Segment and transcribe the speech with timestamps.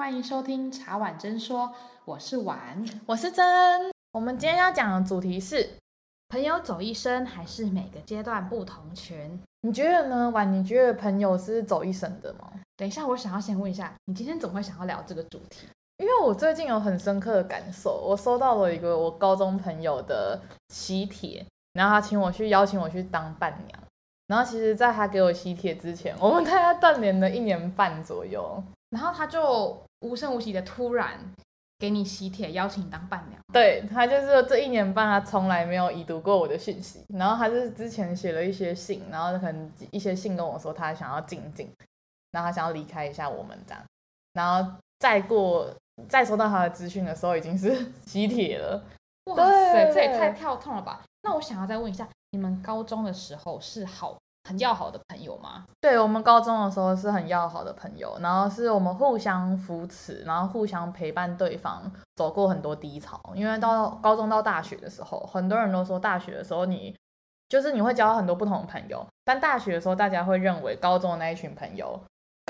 [0.00, 1.70] 欢迎收听茶碗真说，
[2.06, 2.58] 我是碗，
[3.04, 3.44] 我是真。
[4.12, 5.68] 我们今天要讲的主题是：
[6.30, 9.38] 朋友走一生，还是每个阶段不同群？
[9.60, 10.30] 你觉得呢？
[10.30, 12.50] 碗，你觉得朋友是走一生的吗？
[12.78, 15.66] 等一下，我想要先问一下，你今天怎么会想要聊这个主题？
[15.98, 20.40] 因为我最近有很深刻的感受，我收到了一个我高中朋友的
[20.70, 21.44] 喜帖，
[21.74, 23.78] 然后他请我去邀请我去当伴娘。
[24.28, 28.64] 然后其实，在他给我喜帖之前，我们大概断联了一年半左右。
[28.88, 31.18] 然后他就无声无息的突然
[31.78, 33.40] 给你喜帖，邀请你当伴娘。
[33.52, 37.04] 对，他就是这一年半，他从来没有已读过我的讯息。
[37.08, 41.70] 然后他就是之前写了一些信，然后可能一些信跟我说他想要静静，
[42.30, 43.82] 然后他想要离开一下我们这样。
[44.32, 45.68] 然后再过。
[46.08, 48.82] 再收到他的资讯的时候，已经是 喜帖了。
[49.26, 51.02] 哇塞，这也太跳痛了吧！
[51.20, 54.16] 那我想要再问一下，你们高中的时候是好
[54.48, 55.64] 很要好的朋友吗？
[55.80, 63.20] 对，我们高中的时候是很要好的朋友，然后是我们互相扶持，然后互相陪伴对方走过很多低潮。
[63.34, 66.96] 因为到高中到大学的时候，很多人都说大学的时候你
[67.48, 72.00] 就是你会交到很多不同的朋友，但大学的时候大家会认为高中的那一群朋友。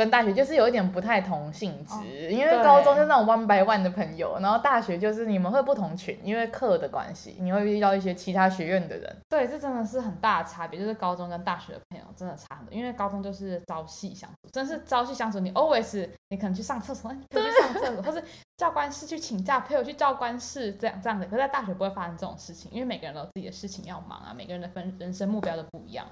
[0.01, 9.15] 跟大学就是有一点不太同性质，哦、因为高中就是那种 one by one 的朋友，然后大学就是你们会不同群，因为课的关系，你会遇到一些其他学院的人。
[9.29, 12.73] 对，这真的是很大的差别，就是高中跟大学的朋友真的差很多。
[12.73, 15.39] 因为高中就是朝夕相处，真是朝夕相处。
[15.39, 18.25] 你 always 你可能去上厕所，你可以去上厕所， 或是
[18.57, 21.27] 教官室去请假，陪我去教官室这样这样的。
[21.27, 26.07] 可是在大学不会发生这种事情，因为每个人都有自己的事情要忙啊，每个人的分人生目标都不一样。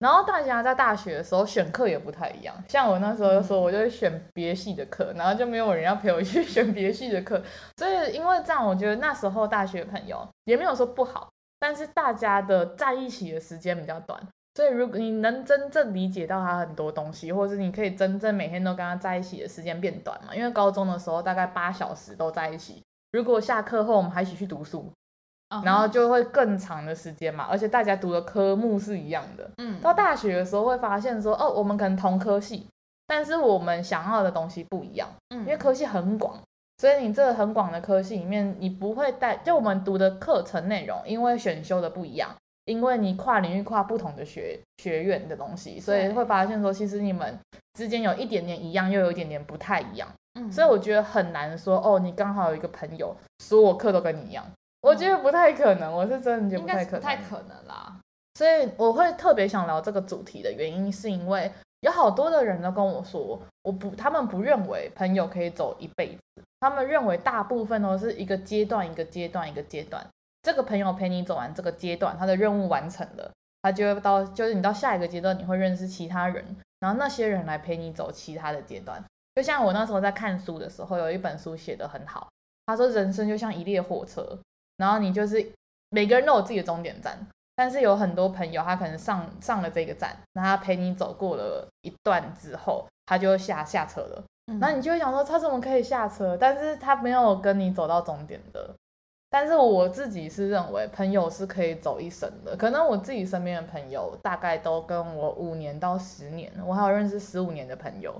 [0.00, 7.42] 然后大家在大学的时候选课也不太一样，像我那时候说，我就会选别系的课，然后就没有人要陪我去 选别系的课，
[7.78, 14.20] 所以因为这样，我觉得那时候大学朋友也没有说不好，但是大家的在一起的时间比较短，
[14.54, 22.82] 所以如果你能真正理解到他很多东西，或者是你可以真正每天都跟他在一起的时间变短嘛，因为高中的时候大概八小时都在一起，
[23.12, 24.92] 如果下课后我们还一起去读书。
[25.62, 29.50] 然后就会更长的时间嘛，而且大家读的科目是一样的。
[29.58, 32.66] 嗯，到大学的时候会发现说，哦，我们可能同科系，
[33.06, 35.08] 但是我们想要的东西不一样。
[35.30, 36.38] 嗯，因为科系很广，
[36.78, 42.30] 所以你这个很广的科系里面，你不会带，就我们读的课程内容，因为选修的不一样，
[42.64, 47.38] 因为你跨领域跨不同的学学院的东西，所以会发现说，其实你们
[47.74, 50.08] 之间有一点点一样，又有一点点不太一样。
[50.36, 54.44] 嗯，所以我觉得很难说，哦，你刚好有一个朋友，所有课都跟你一样。
[54.84, 57.98] 我觉得不太可能，我是真的觉得不太可能，不太可能啦。
[58.34, 61.50] 所以我会特别想聊这个主题的原因，是因为
[61.80, 70.06] 有好多的人都跟我说，我不，他们不认为朋友可以走一辈子，他们认为大部分都是一个阶段一个阶段一个阶段，
[70.42, 76.44] 这个朋友陪你走完这个阶段，他的任务完成了，他就会到，就是你到下一个阶段，你会认识其他人，
[76.80, 79.02] 然后那些人来陪你走其他的阶段。
[79.34, 82.28] 就像我那时候在看书的时候，有一本书写得很好，
[82.66, 84.38] 他说人生就像一列火车。
[84.76, 85.44] 然后你就是
[85.90, 87.18] 每个人都有自己的终点站，
[87.54, 94.24] 但是有很多朋友他可能上上了这个站，那他陪你走过了一段之后，他就下下车了。
[94.60, 96.36] 然后你就会想说他怎么可以下车？
[96.36, 98.74] 但是他没有跟你走到终点的。
[99.30, 102.56] 但是我自己是认为朋友是可以走一生的。
[102.56, 108.14] 可能我自己身边的朋友大概都跟我五年到十年，我还有认识十五年的朋友。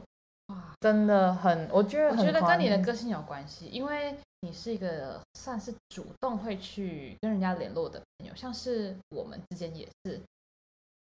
[0.55, 4.15] 哇，真的很，我觉得我觉得跟你的个性有关系，因为。
[4.47, 10.21] 你是一个算是主动会去跟人家联络的朋友，像是我们之间也是，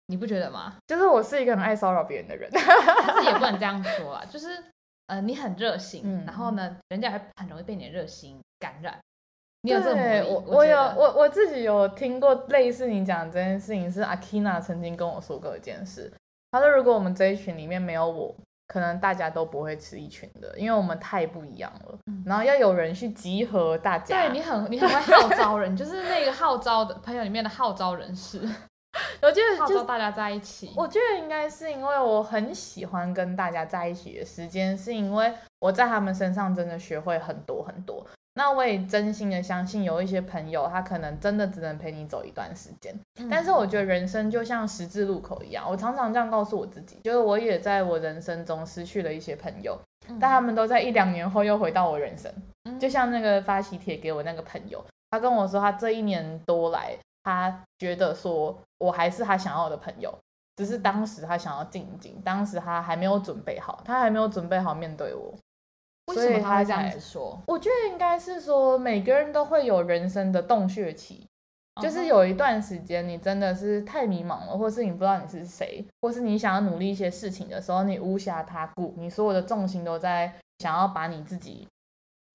[0.08, 0.76] 你不觉得吗？
[0.86, 4.22] 就是我是一个很爱骚扰别人的人，但是也不能这样说啊。
[4.30, 4.62] 就是
[5.08, 9.00] 呃，你很热心，嗯、然后呢，人家还很容易被你的热心感染。
[9.62, 10.28] 你有这种魔力？
[10.28, 16.12] 我我有我我自己有听过类似你讲的这件事情，是阿 Kina 曾经跟我说过一件事。
[16.52, 18.36] 他说，如果我们这一群里面没有我。
[18.72, 22.00] 可能大家都不会吃一群的，因为我们太不一样了。
[22.06, 24.30] 嗯、然后要有人去集合大家。
[24.30, 28.40] 对，你很你很会号召人，就是那个号召的朋友里面的号召人士。
[29.22, 30.72] 我觉得号召大家在一起。
[30.78, 38.06] 我觉得应该是因为我很喜欢跟大家在一起的时间，是因为我在他们身上真的学会很多很多。
[38.34, 42.98] 那我也真心的相信，有一些朋友，他可能真的只能陪你走一段时间。
[43.20, 52.32] 嗯、但是我觉得人生就像十字路口一样，我常常这样告诉我自己，就是我也在我人生中失去了一些朋友，嗯、但他们都在一两年后又回到我人生。
[52.64, 60.14] 嗯、就像那个发喜帖给我那个朋友，他跟我说，他这一年多来，他觉得说我还是他想要的朋友，
[60.56, 65.34] 只是当时他想要静一静，当时他还没有准备好，他还没有准备好面对我。
[66.14, 67.40] 为什么他会这样子说？
[67.48, 71.26] 我觉得应该是说，每个人都会有人生的洞穴期，
[71.82, 81.68] 就是有一段时间你真的是太迷茫了，或是你不知道你是谁，或是你想要努力一些事情的时候，你无暇他顾，你所有的重心都在想要把你自己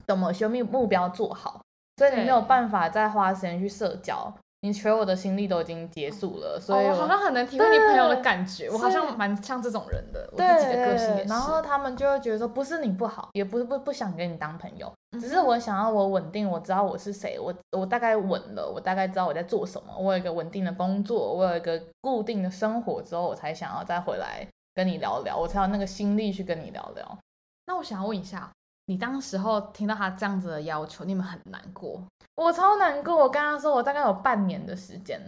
[0.06, 1.60] 的某些目目标做好，
[1.98, 4.32] 所以你没有办法再花时间去社交。
[4.66, 8.68] 你所有的心力都已经结束了，所以好像很能体会你朋友的感觉。
[8.68, 11.28] 我好像蛮像这种人的，我自己的个性也是。
[11.28, 27.18] 然后他们就会觉得说，不是你不好，也不是不不想跟你当朋友，只是我想要我稳定，我知道我是谁，我我大概稳了，我大概知道我在做什么，我有一个稳定的工作，我有一个固定的生活之后，我才想要再回来跟你聊聊，我才有那个心力去跟你聊聊。
[27.66, 28.50] 那我想要问一下。
[28.88, 32.00] 你当时候听到他这样子的要求，你们很难过？
[32.36, 33.16] 我超难过。
[33.16, 35.20] 我跟他说，我大概有半年的时间，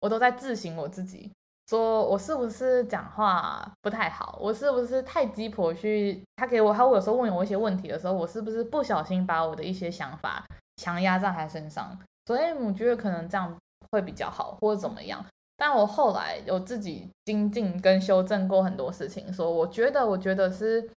[0.00, 1.30] 我都在自省我自己，
[1.68, 6.20] 说我是不是讲话不太好，我是不是太鸡婆去？
[6.34, 10.44] 他给我，他有时候问我一些问题的时候，我是不是不小心把我的一些想法
[10.76, 11.96] 强压在他身上？
[12.26, 13.56] 所以我觉得可能这样
[13.92, 15.24] 会比较好，或者怎么样。
[15.56, 20.90] 但我后来有自己精进跟修正过很多事情，说我觉得，我觉得是。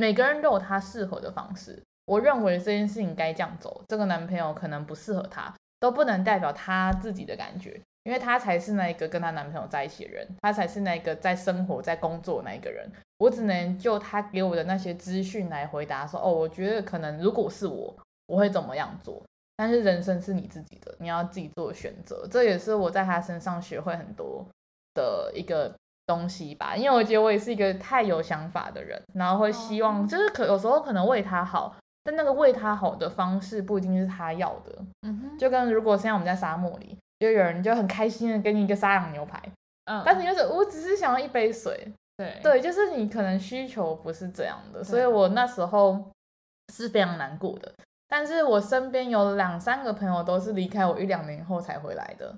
[0.00, 3.84] 每个人都有他适合的方式，我认为这件事情该这样走。
[3.86, 12.90] 这个男朋友可能不适合他，都不能代表他自己的感觉，因为他才是那一个跟他男朋友在一起的人，他才是那一个在生活在工作的那一个人。
[13.18, 17.94] 我只能就他给我的那些资讯来回答说，哦，我觉得可能如果是我，
[18.26, 19.22] 我会怎么样做。
[19.58, 22.26] 但是人生是你自己的，你要自己做选择。
[22.30, 24.46] 这也是我在他身上学会很多
[24.94, 25.74] 的一个。
[26.10, 34.78] 东西吧，因为我觉得我也是一个太有想法的人，然后会希望就是可有时候可能为他好，但那个为他好的方式不一定是他要的。
[35.02, 39.40] 嗯哼，就跟如果现在我们在沙漠里，就有人就很开心的给你一个沙朗牛排，
[39.84, 46.10] 嗯，但是你就是我只是想要一杯水，对对，就是你可能需求不是这样的，所以我那时候
[46.74, 47.72] 是非常难过的。
[48.08, 52.34] 但是我身边有两三个朋友都是离开我一两年后才回来的。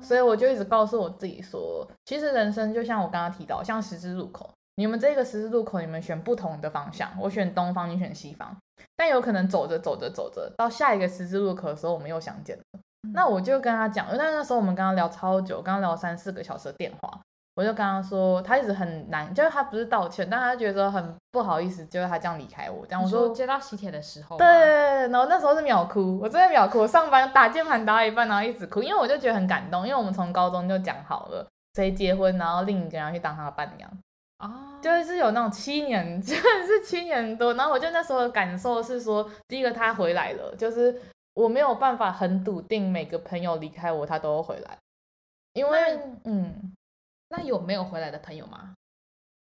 [0.00, 8.56] 所以我就一直告诉我自己说，其实人生就像我刚刚提到，像十字路口，你们这个十字路口，你们选不同的方向，我选东方，你选西方，
[8.96, 12.62] 但有可能走着走着走着，到下一个十字路口的时候，我们又相见了。
[13.12, 17.20] 那我就跟他讲，因为那时候我们刚刚聊超久，刚刚聊三四个小时的电话。
[17.54, 22.86] 我就跟他说，他一直很难，就是他不是道歉，但他觉得很不好意思，就是他这样离开我。
[22.86, 26.78] 这样我说接到喜帖的时候，对，然后那时候是秒哭，我真的秒哭。
[26.78, 33.90] 我上班打键盘打到一半，然后一直哭，因为我就觉得很感动，因为我们从高中就讲好了谁结婚，然后另一个人去当他的伴娘
[34.38, 37.52] 啊，就是有那种七年， 真的是七年多。
[37.52, 40.98] 然后我就那时候的感受是说，第一个他回来了，就是
[41.34, 44.78] 我没有办法很笃定每个朋友离开我他都会回来，
[45.52, 46.72] 因为嗯。
[47.32, 48.74] 那有没有回来的朋友吗？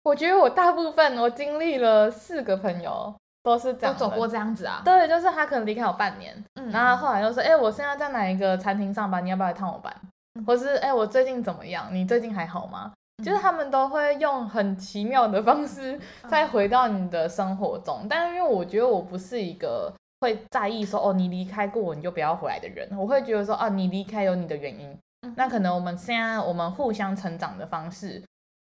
[0.02, 4.80] 我觉得我大部分我经历了四个朋友都是这样，都走过这样子啊。
[4.82, 9.94] 对，就是他可能离开我半年，嗯，然后后来就说，哎、欸，我现在在哪一个餐厅上班，你要不要来探我班？
[10.34, 11.88] 嗯、或是，哎、欸，我最近怎么样？
[11.92, 12.92] 你最近还好吗？
[13.18, 24.96] 嗯、就是他们都会用很奇妙的方式再回到你的生活中，嗯、但是因为我觉得我不是一个会在意说，哦，你离开过我你就不要回来的人，我会觉得说，啊，你离开有你的原因。
[25.36, 28.22] 那可能我们现在我们互相成长的方式，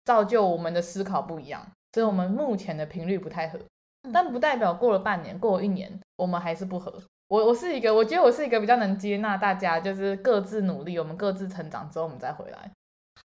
[0.06, 3.60] 造就我们的思考不一样，所以我们目前的频率不太合，
[4.14, 6.94] 但不代表过了半年，过了一年，我们还是不合。
[7.28, 12.72] 我我是一个，我觉得我是一个比较能接纳大家，就是各自努力，我们各自成长之后，我们再回来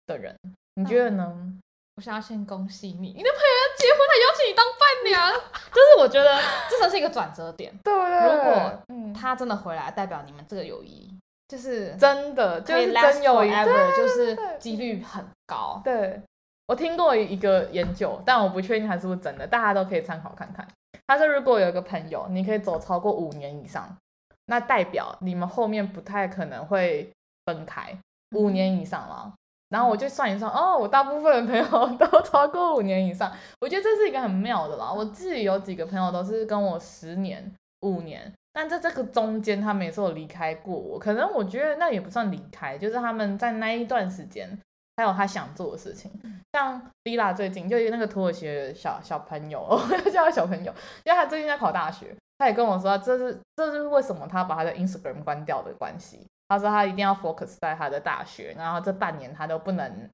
[0.06, 0.32] 的人。
[0.76, 1.32] 你觉得呢？
[1.36, 1.60] 嗯，
[1.96, 5.32] 我想要先恭喜你，你的朋友要结婚，他邀请你当伴娘，
[5.74, 7.76] 就是我觉得这才是一个转折点。
[7.82, 8.20] 对不对？
[8.20, 11.12] 如果他真的回来，代表你们这个友谊。
[11.48, 15.80] 就是真的，就是真有一个，就是几率很高。
[15.82, 16.20] 对，
[16.66, 20.68] 我听过一个研究，但我不确定它是不是真的，大家都可以参考看看。
[21.06, 23.96] 他说，如果有一个朋友，你可以走超过五年以上，
[24.44, 27.10] 那代表你们后面不太可能会
[27.46, 27.96] 分开。
[28.36, 29.32] 五年以上了，
[29.70, 34.92] 然后我就算一算，哦，我大部分的朋友都超过五年以上，我觉得这是一个很妙的啦。
[34.92, 37.50] 我自己有几个朋友都是跟我十年、
[37.80, 38.30] 五年。
[38.58, 40.98] 但在这个中间，他们也是有离开过我。
[40.98, 44.50] 可能我觉得那也不算离开，就是他们在那一段时间，
[44.96, 46.10] 还有他想做的事情。
[46.52, 50.74] 像 Lila 最近就那个土耳其的小小朋友， 我要叫他小朋友，
[51.04, 56.26] 因为他最近在考大学，他也跟我说，这是这是为什么他把他的 Instagram 关掉的关系。
[56.48, 60.10] 他说他一定要 focus 在他的大学，然后这半年他都不能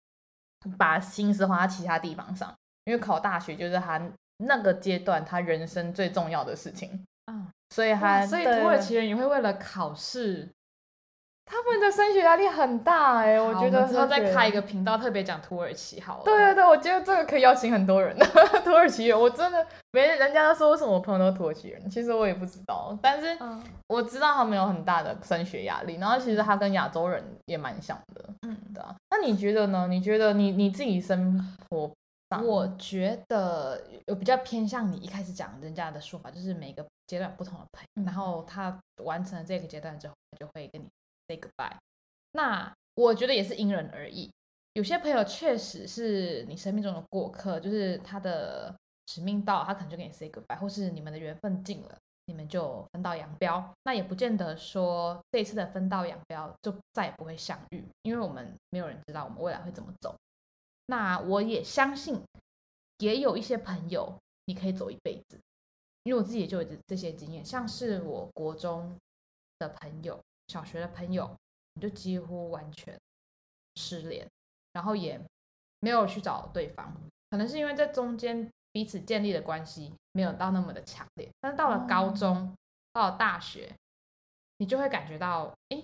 [0.77, 3.99] 把心思花在其他地方上，因为考大学就是他
[4.37, 7.03] 那个阶段他人生最重要的事情。
[7.27, 10.51] 啊，所以还所以土耳其人也会为了考试，
[11.47, 13.87] 他们的升学压力很大哎、欸，我觉得。
[13.87, 16.25] 之后再开一个频道，特别讲土耳其好了。
[16.25, 18.17] 对对对，我觉得这个可以邀请很多人。
[18.65, 23.37] 土耳其人，我真的没人家都说为什么我朋友都是土耳其人，其实我也不知道，但是
[23.89, 28.95] 我知道他们有很大的升学压力，然后其实他跟亚洲人也蛮像的，嗯，对啊。
[29.11, 29.87] 那你觉得呢？
[29.89, 31.39] 你觉得你你自己生
[31.69, 31.91] 活
[32.43, 40.87] 我觉得有比较偏向你一开始讲人家的说法，就是每个阶段不同的朋友，嗯、然后他完成了这个阶段之后，他就会跟你
[41.29, 41.77] say goodbye。
[42.33, 44.31] 那我觉得也是因人而异，
[44.73, 48.75] 有些朋友确实是你生命中的过客，就是他的
[49.07, 53.73] 使命到，他可能就跟你 say goodbye，或是你们的缘分尽了，你们就分道扬镳。
[53.85, 60.13] 那也不见得说这一次的分道扬镳就再也不会相遇，因为我们没有人知道我们未来会怎么走。
[60.87, 62.23] 那我也相信，
[62.99, 65.41] 也有一些朋友你可以走一辈子，
[66.03, 68.95] 因为我自己也就有这些经验，像是我国中
[69.59, 71.35] 的朋友、小学的朋友，
[71.75, 72.99] 你就几乎完全
[73.77, 74.29] 失联，
[74.73, 75.19] 然后也
[75.81, 76.95] 没有去找对方，
[77.31, 82.55] 可能是因为在中间彼此建立的关系没有到那么的强烈，但是到了高中，
[82.93, 83.75] 到了大学，
[84.59, 85.83] 你就会感觉到，哎。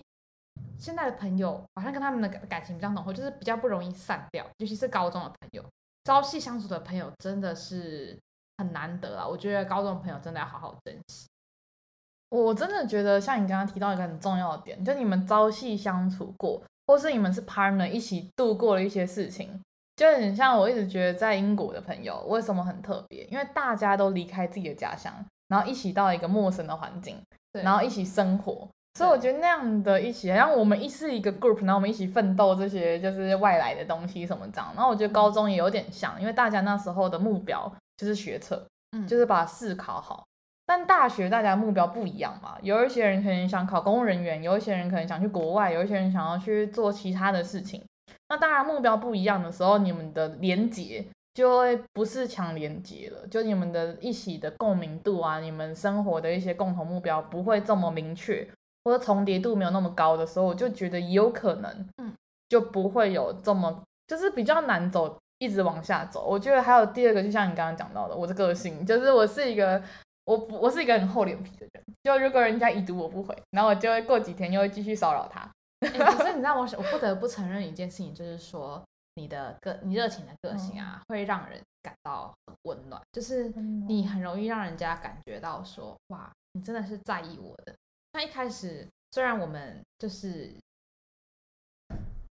[0.78, 5.64] 现在的朋友好像跟他们的感情比较浓厚，就是比较不容易散掉，尤其是高中的朋友，
[6.04, 8.18] 朝夕相处的朋友真的是
[8.58, 9.26] 很难得啊！
[9.26, 11.26] 我觉得高中的朋友真的要好好珍惜。
[12.30, 19.60] 我真的觉得，像你刚刚提到一个很重要的点，就你们朝夕相处过，或是你们是 partner 一起度过了一些事情，
[19.96, 25.12] 就很像我一直觉得在英国的朋友为什么很特别，因为大家都离开自己的家乡，
[25.48, 27.20] 然后一起到一个陌生的环境，
[27.52, 28.68] 然后一起生活。
[28.94, 34.70] 所以我觉得那样的一起，像我们一是一个 group，然后我们一起奋斗，这些就是外来的东西什么这样。
[34.74, 40.24] 然后我觉得高中也有点像，因为大家那时候的目标就是学测，嗯，就是把试考好。
[40.66, 47.82] 但大学大家目标不一样嘛，有一些人可能想考公务人员，有一些人可能想去国外，有一些人想要去做其他的事情。
[48.28, 51.04] 那当然目标不一样的时候，你们的连结
[51.34, 58.46] 就会不是强连结了，就你们的一起的共鸣度啊，你们生活的一些共同目标不会这么明确。
[58.84, 62.14] 或者重叠度没有那么高的时候，我就觉得有可能，嗯，
[62.48, 66.26] 就不会有这么，就是比较难走，一直往下走。
[66.26, 69.82] 我觉得还有第二个，就像你刚刚讲到的，我的个性就是我是一个，
[70.24, 71.84] 我我是一个很厚脸皮的人。
[72.02, 75.48] 就如果人家已读我不回，然后我就会过几天又会继续骚扰他。
[75.80, 78.82] 可是、欸、你知道我，我不得不承认一件事情，就是说
[79.16, 83.48] 你的个你热情的个性啊，嗯、会让人感到很温暖，就是
[83.86, 87.74] 你很容易让人家感觉到说，哇，你真的是在意我的。
[88.12, 90.52] 那一开始，虽然我们就是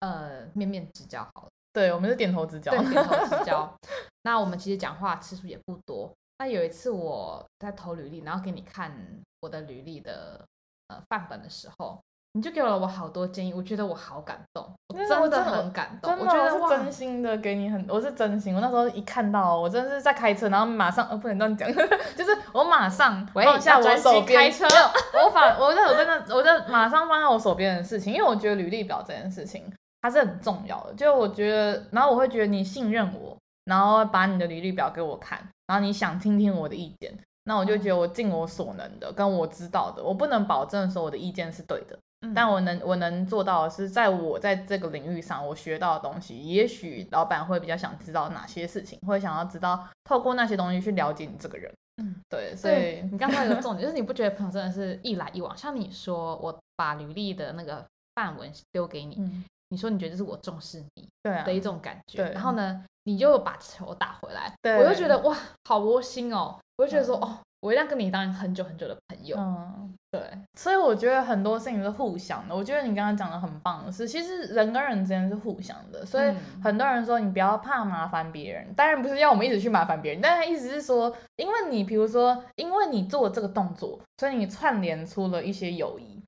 [0.01, 3.73] 呃面面之交好了，对，我们是点头之交，对，点头之交。
[4.23, 6.13] 那我们其实讲话次数也不多。
[6.39, 8.93] 那有一次我在投履历，然后给你看
[9.41, 10.45] 我的履历的
[10.89, 12.01] 呃范本的时候。
[12.37, 16.13] 你就给了我好多建议，我觉得我好感动，我真的很感动。
[16.19, 18.55] 我觉得是真心的给你很，我是真心。
[18.55, 24.67] 我那时候一看到，我真的是在开车，然后马上，呃，不能这样讲， 就是我马上放下我手边，开车，
[25.15, 30.93] 我反，我在我在那，我在马上放下我手边的事情，因为我觉得履历表这件事情它是很重要的。
[30.93, 41.99] 就我觉得，然后我会觉得你信任我，然后把你的履历表给我看，然后你想听听我的意见，那我就觉得我尽我所能的，跟我知道的，我不能保证说我的意见是对的。
[42.35, 51.73] 但我能我能做到的是，在我在这个领域上我学到的东西，也许老板会比较想知道哪些事情，会想要知道透过那些东西去了解你这个人。
[52.03, 55.57] 嗯，对，所以你刚才有个重点，就是你不觉得朋友真的是一来一往？
[55.57, 67.39] 像你说我把履历的那个范文丢给你，嗯、你说你觉得这是我重视你的一种感觉，啊、然后呢，你就把球打回来，对我就觉得哇，好窝心哦，我就觉得说、嗯、哦。
[67.67, 69.37] 我一定要跟你当很久很久的朋友。
[69.37, 70.21] 嗯，对，
[70.55, 72.55] 所以我觉得很多事情是互相的。
[72.55, 76.07] 我觉得你刚刚讲的很棒的是，其实人跟人之间是互相的。
[76.07, 76.33] 所以
[76.63, 86.23] 很多人说你不要怕麻烦别人，当然不是要我们一直去麻烦别人，但是他意思是说，因为你比如说，因为你做这个动作，所以你串联出了一些友谊。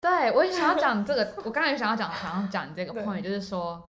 [0.00, 3.80] 对，我也想要讲这个，我刚才想要讲，想要讲你这个 point，就是说，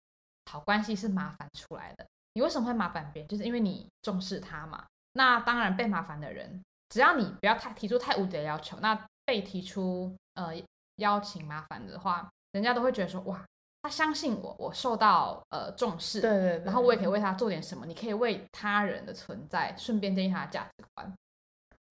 [0.50, 2.06] 好关系是麻烦出来的。
[2.34, 3.28] 你为什么会麻烦别人？
[3.28, 4.84] 就是因为你重视他嘛。
[5.14, 6.62] 那当然被麻烦的人。
[6.92, 10.52] 只要你不要太提出太无理的要求，那被提出呃
[10.96, 13.42] 邀请麻烦的话，人家都会觉得说哇，
[13.80, 21.10] 他相信我，我受到呃重视，对，对对，然后我也可以为他做点什么，你可以为他人的存在顺便建立他的价值观，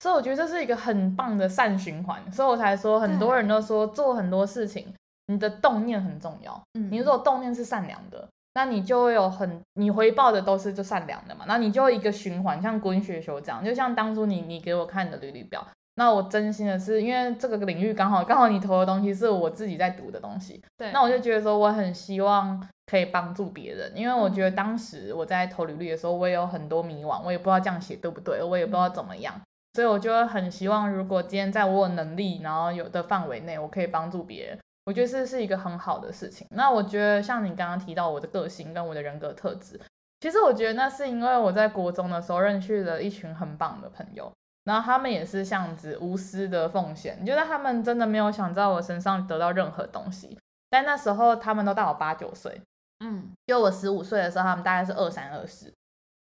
[0.01, 4.93] 所以我觉得这是一个很棒的善循环，所以我才说很多人都说做很多事情，
[5.25, 8.29] 你的动念很重要，嗯，你如果动念是善良的。
[8.53, 15.65] 那你就会有很，你回报的都是就善良的嘛，那你就一个循环，像滚雪球这样，就像当初你你给我看的履历表，
[15.95, 29.33] 那我真心的是因为这个领域刚好刚好你投的东西是我自己在读的东西，对，那我就觉得说我很希望可以帮助别人，因为我觉得当时我在投履历的时候，我也有很多迷惘，我也不知道这样写对不对，我也不知道怎么样，
[29.73, 34.59] 所以我就很希望如果今天在我有能力然后有的范围内，我可以帮助别人。
[34.85, 36.47] 我觉得这是一个很好的事情。
[36.51, 39.79] 那我觉得像你刚刚提到我的个性跟我的人格特质，
[40.19, 44.31] 其实我觉得那是因为我在国中的时候认识了一群很棒的朋友，
[44.63, 50.37] 然后他们也是这样子无私的奉献，就是他们真的没有想在我身上得到任何东西。
[50.69, 52.61] 但那时候他们都大我八九岁，
[53.01, 55.73] 嗯，就我十五岁的时候，他们大概是二三二四，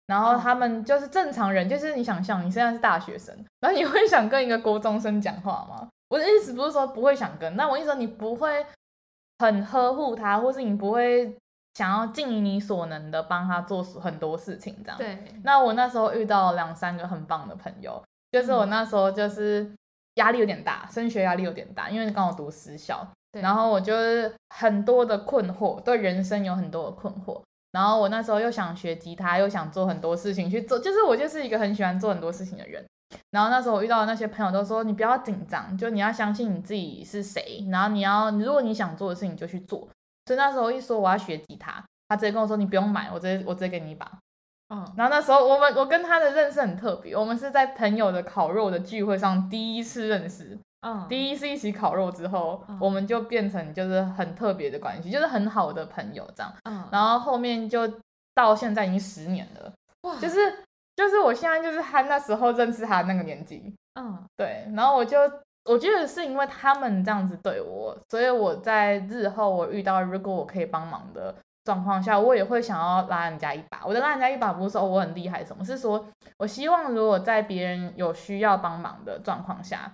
[0.07, 5.87] 然后他们就是正常人，就是你想象你现在是大学生，然后你会想跟一个高中生讲话吗？
[6.09, 8.65] 我的意思不是说不会想跟，那我意思说你不会
[9.39, 11.33] 很呵护他，或是你不会。
[11.75, 14.97] 想要尽你所能的帮他做很多事情，这样。
[14.97, 15.17] 对。
[15.43, 19.71] 那我那时候遇到两三个很棒的朋友，就是我那时候就是
[20.15, 23.07] 压力有点大，升学压力有点大，因为刚好读私校。
[23.39, 27.39] 然后我就是很多的困惑，对人生有很多的困惑。
[27.71, 32.83] 然后我那时候又想学吉他，又想做很多事情去做，就是我就是一个很喜欢做很多事情的人。
[33.31, 39.87] 然后那时候我遇到的那些朋友都说：“你不要紧张，就你要相信你自己是谁，然后你要，如果你想做的事情就去做。”
[40.25, 44.11] 所以那时候一说我要学吉他，他直接跟我说，你不用买，我直接我直接给你一把。
[44.73, 50.57] 嗯，然后那时候我们我跟他的认识很特别，我们是在朋友的烤肉的聚会上第一次认识。
[50.81, 56.53] 嗯，第一次一起烤肉之后，嗯、我们就变成就是很特别的关系，就是很好的朋友这样。
[56.63, 57.91] 嗯，然后后面就
[58.35, 59.73] 到现在已经十年了。
[60.03, 60.37] 哇，就是
[60.99, 63.73] 就是我现在就是他那时候认识他那个年纪。
[63.99, 65.17] 嗯，对，然后我就。
[65.65, 73.85] 我觉得是因为他们这样子对我，所以我在日后我遇到如果我可以帮忙的状况下，我也会想要拉人家一把。
[73.85, 76.03] 我的拉人家一把不是说我很厉害什么，是说
[76.37, 79.91] 我希望如果在别人有需要帮忙的状况下，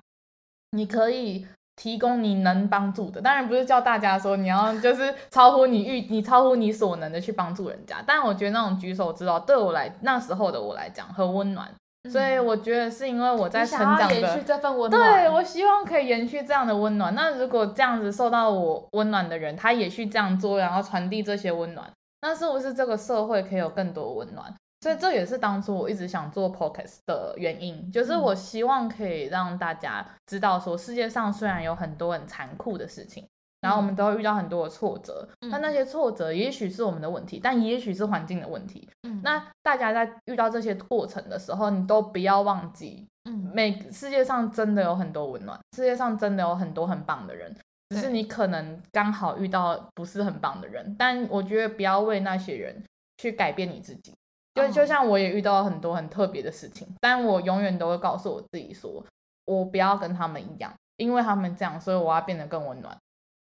[0.70, 1.46] 你可以
[1.76, 3.22] 提供你能帮助的。
[3.22, 11.70] 当然不是叫大家说你要就是超乎你预 你超乎你所能的去帮助人家，但我觉得那种举手之劳对我来那时候的我来讲很温暖。
[12.08, 15.24] 所以我觉得是因为我在成长的，延续这份温暖。
[15.24, 17.16] 对，我希望可以延续这样的温暖。
[17.16, 21.92] 那如果这样子受到我温暖的人，他也去这样做，然后传递这些温暖，
[22.22, 24.54] 那是不是这个社会可以有更多温暖？
[24.86, 33.28] 所以这也是当初我一直想做 podcast 的原因，就是我希望可以让大家知道说，世界上虽然有很多很残酷的事情。
[33.62, 38.88] 然后我们都会遇到很多的挫折，那、嗯、那些挫折也许是我们的问题，但也许是环境的问题。
[39.08, 47.52] 嗯，那大家在遇到这些过程的时候，你都不要忘记，嗯，每世界上真的有很多温暖，世界上真的有很多很棒的人，
[47.90, 50.96] 只是你可能刚好遇到不是很棒的人。
[51.00, 52.84] 但我觉得不要为那些人
[53.18, 54.14] 去改变你自己，
[54.56, 59.04] 就就像我也遇到很多很特别的事情，但我永远都会告诉我自己说，
[59.46, 62.98] 我不要跟他们一样，因为他们这样，所以我要变得更温暖。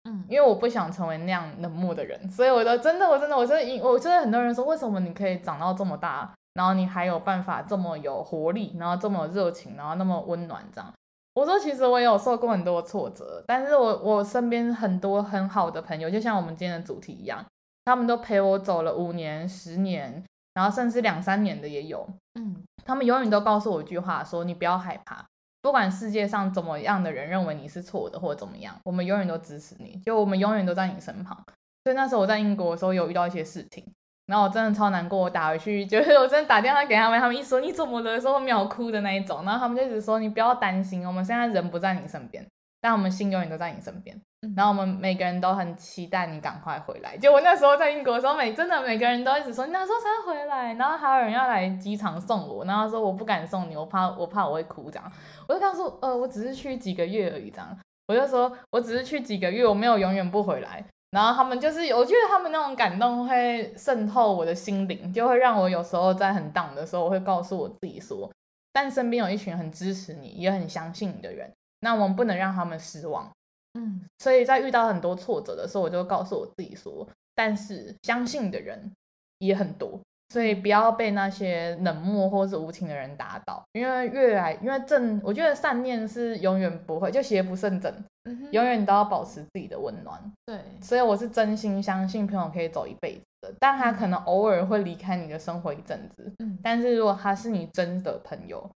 [0.06, 10.91] 嗯，因为我不想成为那样冷漠的人，所以我都真的，我真的，我真的，我真的很多人说，为什么你可以长到这么大，然后你还有办法这么有活力，然后这么热情，然后那么温暖这样？
[11.36, 17.43] 我说其实我也有受过很多挫折，但是我我身边很多很好的朋友，就像我们今天的主题一样，
[17.86, 20.21] 他们都陪我走了五年、十年，
[20.54, 22.08] 然后甚至两三年的也有。
[22.39, 25.26] 嗯，他们永远都告诉我一句话，说你不要害怕。
[25.62, 31.38] 不管世界上怎么样的人认为你是错的，或者怎么样，我们永远都支持你，就我们永远都在你身旁。
[31.84, 33.86] 所以那时候我在英国的时候有遇到一些事情，
[34.26, 42.46] 然后我真的超难过，我打回去 就是我真的打电话给他们，他们一说你怎么了的时候，我秒哭的那一种，然后他们就一直说你不要担心，我们现在人不在你身边。
[42.82, 44.22] 但我们心永远都在你身边，
[44.56, 47.17] 然后我们每个人都很期待你赶快回来。
[47.17, 55.12] 就我那时候在英国的时候，每真的每个人都一直说你哪时候才回来，然后还有人要来机场送我，然后说我不敢送你，我怕我怕我会哭这样。
[55.47, 57.77] 我就告诉，呃，我只是去几个月而已这样。
[58.08, 60.84] 我就说我只是去几个月，我没有永远不回来。
[61.12, 68.27] 然后他们就是，我觉得他们那种感动会渗透我的心灵，就会让我有时候在很 down 的时候，我会告诉我自己说，
[68.73, 71.51] 但身边有一群很支持你，也很相信你的人。
[71.82, 73.32] 那我们不能让他们失望，
[73.73, 78.91] 嗯，所以在遇到很多挫折的时候，我就告诉我自己说，但是相信的人
[79.39, 87.91] 也很多，所以不要被那些冷漠或是无情的人打倒，因为越来，因为正，我觉得善念是永远不会，就邪不胜正，
[88.25, 98.69] 嗯，永远都要保持自己的温暖，对，所以我是真心相信朋友可以走一辈子的，但他可能偶尔会离开你的生活一阵子，嗯，但是如果他是你真的朋友，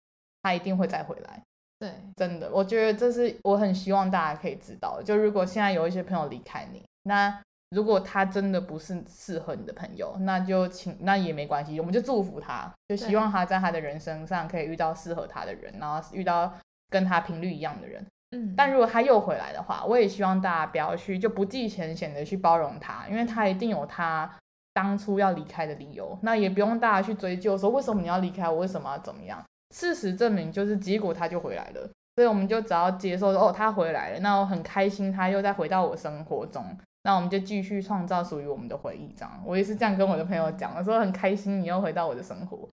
[0.42, 1.42] 他一定会再回来。
[1.78, 5.02] 对，真的，我觉得这是我很希望大家可以知道。
[5.02, 16.54] 就如果现在有一些朋友离开你，那如果他真的不是适合你的朋友，那就请那也没关系，我们就祝福他，就希望他在他的人生上可以遇到适合他的人，然后遇到
[16.90, 18.06] 跟他频率一样的人。
[18.32, 24.32] 嗯，但如果他又回来的话，我也希望大家不要去就不计前嫌的去包容他，因为他一定有他
[24.74, 26.18] 当初要离开的理由。
[26.22, 29.44] 那也不用大家去追究说为什么你要离开我，为什么要怎么样。
[29.72, 36.64] 事实证明，就是结果他就回来了，所以我们就只要接受说，哦，他回来了，那我很开心，他又再回到我生活中，
[37.04, 39.14] 那我们就继续创造属于我们的回忆。
[39.18, 42.70] 这样，我也是这样跟我的朋友讲，我说很开心你又回到我的生活，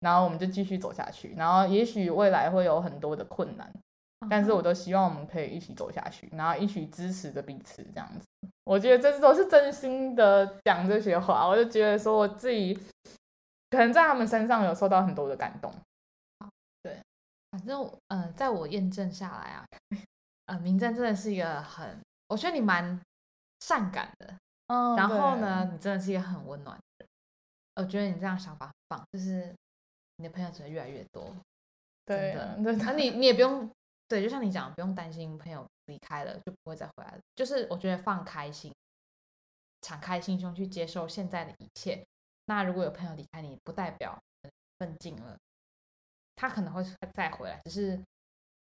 [0.00, 1.34] 然后我们就继续走下去。
[1.36, 3.70] 然后也许未来会有很多的困难，
[4.30, 8.26] 但是我都希望我们可以一起走下去，然后一起支持着彼此这样子。
[8.64, 12.78] 我觉得这都是真心的讲这些话，我就觉得说我自己
[13.70, 15.72] 可能在他们身上有受到很多的感动。
[17.58, 19.66] 对，反正嗯、呃，在我验证下来啊，
[20.46, 23.00] 呃，明真真的是一个很，我觉得你蛮
[23.60, 27.08] 善感的，嗯，然后呢，你真的是一个很温暖的人。
[27.76, 29.54] 我觉得你这样想法很棒，就是
[30.16, 31.34] 你的朋友只会越来越多，
[32.04, 33.70] 对的，那你你也不用，
[34.06, 35.66] 对，就像你讲，不用担心朋友。
[35.88, 38.70] 离开了就不会再回来了，就是我觉得放开心，
[39.80, 42.04] 敞开心胸去接受现在的一切。
[42.44, 44.22] 那如果有朋友离开你，不代表
[44.78, 45.34] 奋进了，
[46.38, 47.96] 他可能会再回来，只是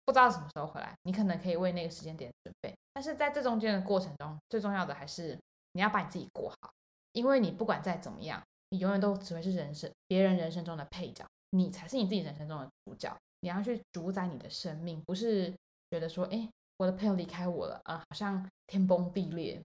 [0.05, 0.93] 不知道什么时候回来。
[1.03, 5.37] 你可能可以为那个时间点准备，但是在这中间的过程中，最重要的还是
[5.73, 6.71] 你要把你自己过好，
[7.11, 13.15] 因为你不管再怎么样，你永远都只会是人生别人人生中的配角，你才是你自己人生中的主角。
[13.41, 15.53] 你要去主宰你的生命，不是
[15.91, 16.49] 觉得说，哎。
[16.79, 19.59] 我的朋友离开我了，啊，好像天崩地裂。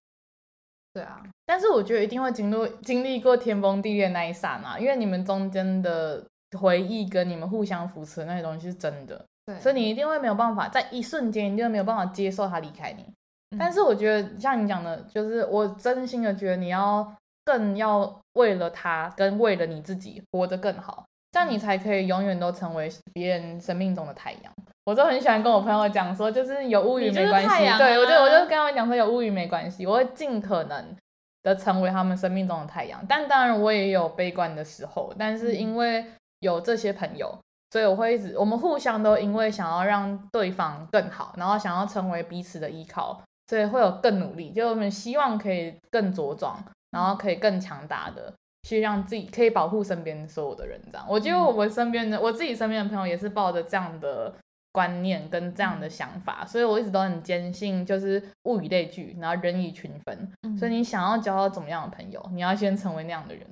[0.95, 6.27] 对啊，但是我觉得一定会经历经历过天崩地裂那一刹那，因为你们中间的
[6.59, 9.25] 回忆跟你们互相扶持的那些东西是真的。
[9.47, 13.05] 对，所以你一定会没有办法在一瞬间，你就没有办法接受他离开你。
[13.51, 13.59] 嗯。
[13.59, 17.13] 但是我觉得像你讲的，就是我真心的觉得你要
[17.45, 24.53] 更要为了他跟为了你自己活得更好，这样你才可以永远都成为别人生命中的太阳。
[24.85, 27.67] 我就很喜欢跟我朋友讲说，就是有乌云没关系。
[27.67, 30.97] 啊、对，我就我就跟他们讲说，有乌云没关系，我会尽可能
[31.45, 33.01] 的成为他们生命中的太阳。
[33.09, 35.13] 但当然，我也有悲观的时候。
[35.17, 36.05] 但是因为
[36.43, 37.35] 有这些朋友，
[37.71, 44.51] 所以我会一直，我们互相都因为想要让对方更好，然后想要成为彼此的依靠，所以会有更努力。
[44.51, 48.31] 就我们希望可以更茁壮，然后可以更强大的
[48.69, 50.79] 去让自己可以保护身边所有的人。
[50.93, 54.35] 这样，我觉得我们身边的我自己身边的朋友也是抱着这样的。
[54.75, 60.33] 观念跟这样的想法，嗯，所以我一直都很坚信，就是物以类聚，然后人以群分。
[60.45, 63.47] 嗯，所以你想要交到怎么样的朋友，你要先成为那样的人。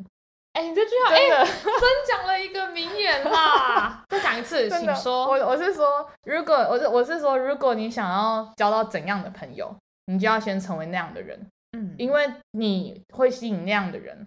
[0.53, 4.03] 哎，你这句话，哎，真讲了一个名言啦！
[4.11, 5.27] 再讲一次，请说。
[5.27, 9.75] 我我是说，如果我是我是说，如果你想要交到怎样的朋友，
[10.07, 11.39] 你就要先成为那样的人。
[11.77, 14.27] 嗯，因为你会吸引那样的人，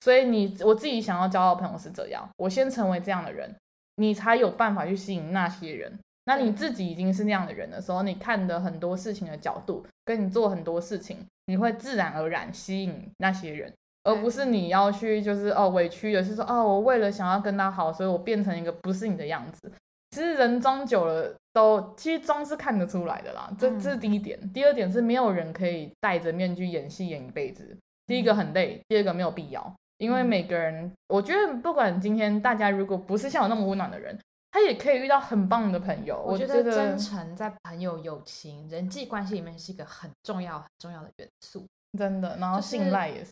[0.00, 3.56] 所以你我自己想要交到朋友是这样，我先成为这样的人，
[3.96, 5.98] 你才有办法去吸引那些人。
[6.24, 13.72] 那你自己已经是那样的人的时候，你看的很多事情的角度，跟你做很多事情，你会自然而然吸引那些人，
[14.04, 19.72] 而不是你要去就是哦委屈的是说哦我为了想要跟他好，所以我变成一个不是你的样子。
[20.10, 24.38] 其实人装久了都其实装是看得出来的啦，这这是第一点。
[24.52, 27.76] 第二点是没有人可以戴着面具演戏演一辈子。
[28.06, 34.18] 第一个很累，第二个没有必要，因为每个人，我觉得不管今天大家如果不是像我那么温暖的人。
[34.54, 36.22] 他也可以遇到很棒的朋友。
[36.26, 41.66] 我觉得真诚在朋友、友情、人际关系里面是一个很重要、很重要的元素。
[41.98, 43.30] 真的，然后信赖也是。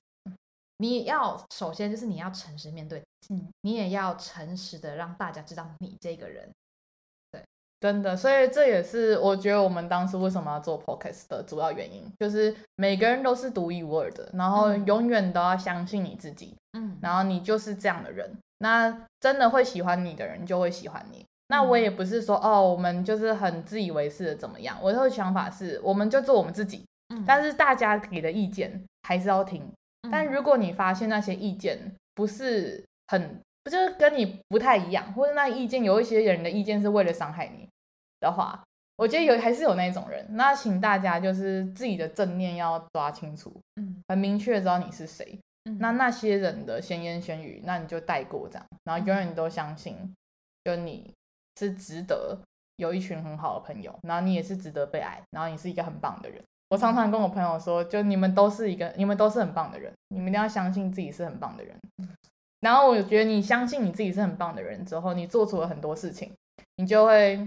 [0.81, 6.49] 你要首先就是你要诚实面对，嗯，你也要诚实的让大家知道你这个人。
[7.31, 7.45] 对，
[7.81, 18.35] 真的，所以这也是我觉得我们当时为什么要做 podcast 的主要原因，就是每个人都是独一无二的，然后永远都要相信你自己，嗯，然后你就是这样的人。
[18.59, 21.25] 那真的会喜欢你的人就会喜欢你。
[21.49, 24.79] 那我也不是说哦，我们就是很自以为是的怎么样。
[24.83, 26.85] 我的想法是，我们就做我们自己。
[27.09, 27.25] 嗯。
[27.27, 29.71] 但是大家给的意见还是要听。
[30.11, 37.69] 但如果你发现那些意见不是很，不就是跟你不太一样，或者那意见有一些人的意见是为了伤害你
[38.21, 38.63] 的话，
[38.97, 40.27] 我觉得有还是有那种人。
[40.31, 45.39] 那请大家就是自己的正念要抓清楚，嗯，很明确知道你是谁。
[45.79, 49.97] 那那些人的闲言闲语，那你就带过这样，然后永远都相信，
[50.65, 51.13] 就你
[51.59, 52.39] 是值得
[52.77, 56.43] 有一群很好的朋友，然后你也是值得被爱，然后你是一个很棒的人。
[56.71, 61.75] 我常常跟我朋友说，就你们都是一个，你们都是很棒的人，你们一定要相信自己是很棒的人。
[62.61, 66.33] 然后我觉得你相信你自己是很棒的人之后，你做出了很多事情，
[66.77, 67.45] 你就会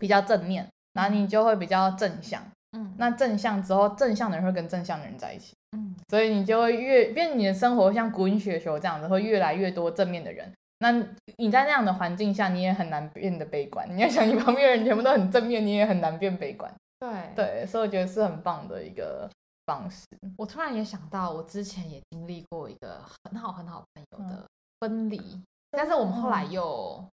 [0.00, 2.42] 比较正面，然后你就会比较正向。
[2.76, 5.54] 嗯，那正向之后，正向的人会跟正向的人在一起。
[5.76, 10.50] 嗯，所以你就会越变，你的生活像滚雪球这样子，会越来越多正面的人。
[10.80, 10.92] 那
[11.36, 13.86] 你在那样的环境下，你也很难变得悲观。
[13.94, 16.72] 你要想，你旁边的人全部都很正面，你也很难变悲观。
[16.98, 19.30] 对对，所以我觉得是很棒的一个
[19.66, 20.04] 方式。
[20.36, 24.46] 我突然也想到，我之前也经历过一个很好很好朋友的
[24.80, 27.04] 分离，嗯，但是我们后来又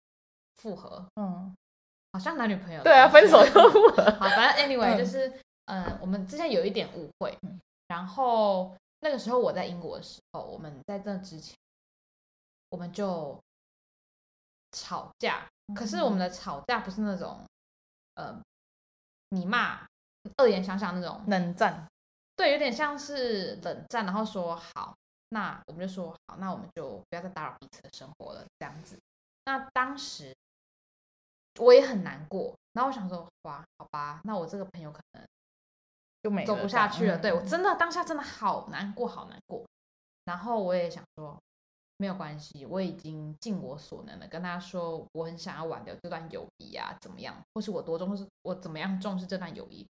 [0.57, 1.05] 复合。
[1.15, 1.55] 嗯，
[2.13, 2.83] 好像男女朋友。
[2.83, 4.03] 对啊，分手又复合。
[4.19, 5.31] 好，反正 anyway 就是。
[5.67, 7.35] 嗯，我们之前有一点误会，
[7.87, 11.57] 然后那个时候我在英国的时候，我们在这之前，
[12.69, 13.35] 我们就
[14.73, 15.43] 吵架。
[15.75, 17.43] 可是我们的吵架不是那种，
[18.13, 18.39] 呃，
[19.35, 19.85] 你骂、
[20.37, 21.85] 恶言相向那种冷战。
[22.35, 24.95] 对，有点像是冷战，然后说好，
[25.29, 28.97] 那我们就说好，那我们就不要再打扰彼此的生活了，这样子。
[29.45, 30.35] 那当时
[31.59, 35.23] 我也很难过，然后我想说，哇，好吧，那我这个朋友可能
[36.23, 37.17] 就没走不下去了。
[37.17, 39.63] 对，我真的当下真的好难过，好难过。
[40.25, 41.37] 然后我也想说，
[41.97, 47.35] 没有关系，我已经尽我所能的跟他说，我很想要挽留这段友谊啊，怎么样？
[47.53, 49.87] 或是我多重视，我怎么样重视这段友谊？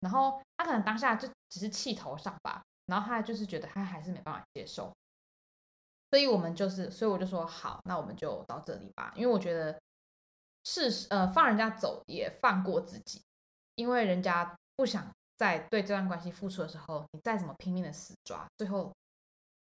[0.00, 4.92] 然后他可能当下就只是气头上吧，然后他就是觉得他还是没办法接受，
[6.10, 9.80] 所以我们就是，所以我就说好，那我们就到这里吧，因为我觉得
[10.64, 13.22] 是呃放人家走也放过自己，
[13.76, 18.92] 因为人家不想在对这段关系付出的时候，你再怎么拼命的死抓，最后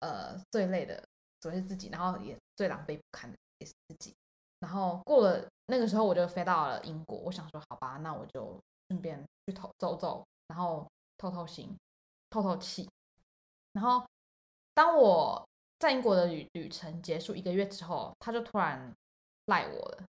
[0.01, 1.05] 呃最累的
[1.43, 4.15] 总是自己，然后也最狼狈不堪的也是自己。
[4.61, 8.57] 然后过了那个时候，我就飞到了英国，我想说好吧，那我就
[8.89, 10.25] 顺便去走走走。
[10.47, 10.87] 然后
[11.19, 11.77] 透透心，
[12.31, 12.89] 透透气。
[13.73, 14.07] 然后
[14.73, 15.45] 当我
[15.81, 18.95] 在英国的旅旅程结束一个月之后，他就突然
[19.47, 20.05] 赖我了。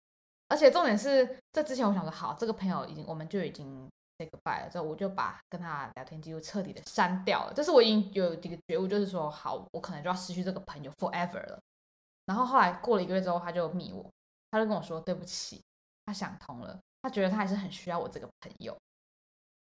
[0.50, 3.90] 而且重点是，这之前我想说好，这个朋友已经我们就已经
[4.24, 7.54] say goodbye 了，之后我就把跟他聊天记录彻底的删掉了。
[7.54, 11.60] 这是我已经有这个觉悟，就是说好，我可能就要失去这个朋友 forever 了。
[12.26, 14.10] 然后后来过了一个月之后，他就密我，
[14.52, 15.62] 他就跟我说对不起，
[16.06, 18.76] 他想通了，他觉得他还是很需要我这个朋友。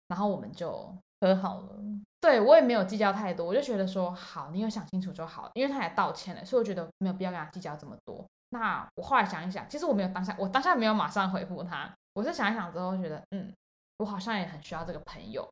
[0.09, 1.79] 然后我们就和好了。
[2.21, 5.51] 对，我也没有计较太多，我就觉得说好，你有想清楚就好。
[5.55, 8.27] 因为他也道歉了，所以我觉得没有必要跟他计较这么多。
[8.51, 13.51] 那我后来想一想，其实我没有当下，我当下没有马上回复他，我是想一想之后觉得，嗯，
[14.01, 15.49] 我好像也很需要这个朋友。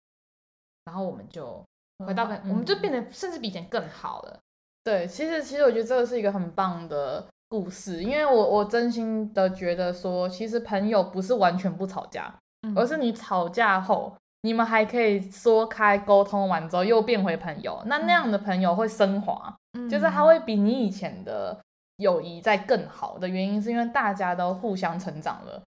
[0.84, 1.62] 然后我们就
[2.04, 4.40] 回到跟，嗯、我们就变得甚至比以前更好了。
[4.82, 14.16] 对，其实其实我觉得这个是一个很棒的故事，因为我我真心的觉得说，其实朋友不是完全不吵架，嗯、而是你吵架后。
[14.42, 21.60] 你们还可以说开沟通完之后又变回朋友，那那样的朋友会升华，嗯、就是他会比你以前的
[21.96, 25.60] 友谊再更好的原因，是因为大家都互相成长了。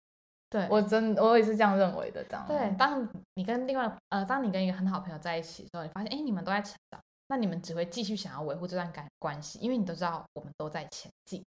[0.51, 2.47] 对，我真我也是这样认为的，这样。
[2.49, 11.45] 对，当你跟另外呃，当你跟一个很好朋友在一起的时候，你发现哎，你们都在成长，那你们只会继续想要维护这段感关系，因为你都知道我们都在前进。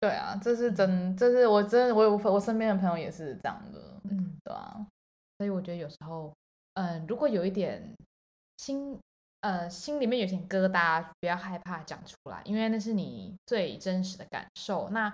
[0.00, 4.86] 对啊，这是真，这是我真我我身边的朋友也是这样的，嗯，对啊，
[5.38, 6.32] 所以我觉得有时候。
[6.74, 7.82] 嗯，如果有一点
[8.58, 8.96] 心，
[9.40, 14.88] 呃，心里面有点疙瘩，不要害怕讲出来，因为那是你最真实的感受。
[14.90, 15.10] 那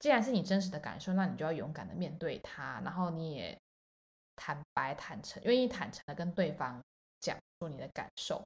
[0.00, 3.56] 既然是你真实的感受，那你就要勇敢的面对它，然后你也
[4.34, 6.80] 坦白坦诚，愿意坦诚的跟对方
[7.20, 8.42] 讲出你的感受。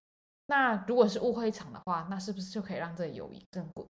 [0.46, 3.86] 那如果是误会一场的话，那是不是就可以让这友谊更巩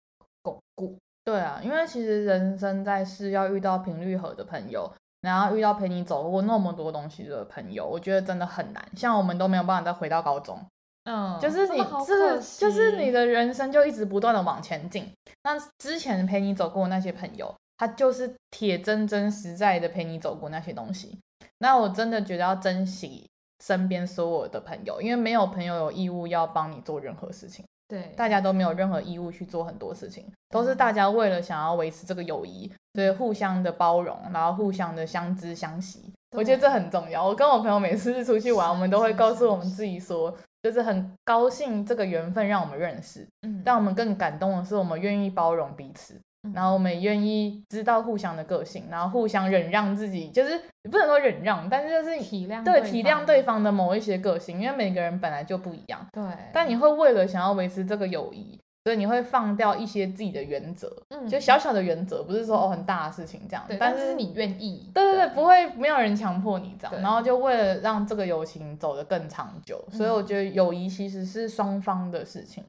[0.41, 0.97] 巩固？
[1.23, 4.91] 对啊，因为其实人生在世，要遇到频率合的朋友。
[5.21, 8.89] 然后遇到陪你走过那么多东西的朋友，我觉得真的很难。
[8.95, 10.65] 像我们都没有办法再回到高中，
[11.11, 15.11] 嗯，就是你这个，就是你的人生就一直不断的往前进。
[15.43, 21.17] 那之前陪你走过那些朋友，他就是铁真真实在的陪你走过那些东西。
[21.57, 23.27] 那我真的觉得要珍惜
[23.65, 27.65] 身边所有的朋友，因为没有朋友有义务要帮你做任何事情。
[27.87, 36.13] 对，大家都没有任何义务去做很多事情，都是大家为了想要维持这个友谊，所以互相的包容，然后互相的相知相惜。
[36.37, 37.25] 我觉得这很重要。
[37.25, 43.27] 我跟我朋友每次出去玩，我们都会告诉我们自己说，就是很高兴这个缘分让我们认识。
[43.41, 46.19] 嗯，让我们更感动的是，我们愿意包容彼此。
[46.53, 50.57] 然后我们也愿意知道互相的个性，然后互相忍让自己，就是
[50.89, 55.99] 不能说忍让，但是就是体谅对体谅对方的某一些个性，因为每个人本来就不一样。
[56.13, 56.23] 对。
[56.53, 63.63] 但你会为了想要维持这个友谊，所以你会放掉一些自己的原则，嗯，就小小的原则，不是说哦很大的事情这样。
[63.67, 63.77] 对。
[63.77, 64.89] 但是你愿意。
[64.93, 72.63] 对对对，不会没有人强迫你这样，然后就为了让这个友情走得更长久，所以我觉得友谊其实是双方的事情。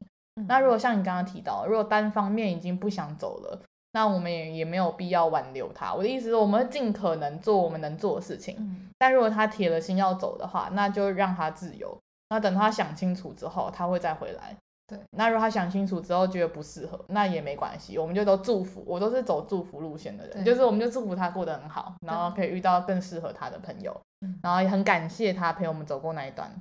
[0.47, 3.61] 那如果像你刚刚提到，如果单方面已经不想走了。
[3.93, 5.93] 那我们也也没有必要挽留他。
[5.93, 8.55] 我的意思是，我们尽可能做我们能做的事情。
[8.57, 11.97] 嗯、但如果他铁了心要走的话，那就让他自由。
[12.29, 14.55] 那等他想清楚之后，他会再回来。
[14.91, 14.99] 对。
[15.11, 18.83] 那如果他想清楚之后觉得不适合，那也没关系，我们就都祝福。
[18.85, 23.99] 我都是走祝福路线的人，就是我们就祝福他过得很好，然后可以遇到更适合他的朋友。
[24.43, 26.51] 然后也很感谢他陪我们走过那一段。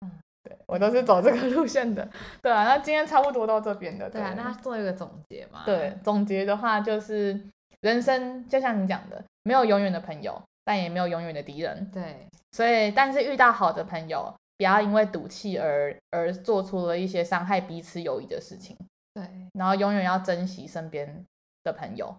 [0.00, 0.10] 嗯，
[0.42, 2.08] 对我都是走这个路线的，
[2.42, 5.62] 对啊，那今天差不多到这边的，对啊，那做一个总结嘛。
[5.64, 7.40] 对，总结的话就是，
[7.82, 11.88] 人生就像你讲的，没有永远的朋友，但也没有永远的敌人。
[11.92, 18.76] 对，所以但是遇到好的朋友，不要因为赌气而而做出了一些伤害彼此友谊的事情。
[19.14, 21.24] 对，然后永远要珍惜身边
[21.64, 22.14] 的朋友。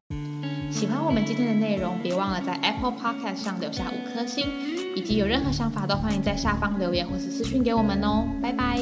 [0.71, 4.47] 喜欢我们今天的内容，别忘了在 Apple Podcast 上留下五颗星，
[4.95, 8.25] 以及有任何想法都欢迎在下方留言或是私讯给我们哦。
[8.41, 8.79] 拜拜。